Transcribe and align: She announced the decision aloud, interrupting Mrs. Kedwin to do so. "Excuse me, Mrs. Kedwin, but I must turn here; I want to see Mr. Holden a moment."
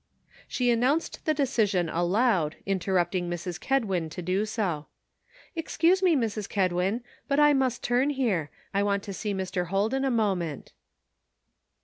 She 0.47 0.71
announced 0.71 1.25
the 1.25 1.33
decision 1.35 1.87
aloud, 1.87 2.55
interrupting 2.65 3.29
Mrs. 3.29 3.59
Kedwin 3.59 4.09
to 4.09 4.23
do 4.23 4.47
so. 4.47 4.87
"Excuse 5.55 6.01
me, 6.01 6.15
Mrs. 6.15 6.49
Kedwin, 6.49 7.03
but 7.27 7.39
I 7.39 7.53
must 7.53 7.83
turn 7.83 8.09
here; 8.09 8.49
I 8.73 8.81
want 8.81 9.03
to 9.03 9.13
see 9.13 9.31
Mr. 9.31 9.67
Holden 9.67 10.03
a 10.03 10.09
moment." 10.09 10.73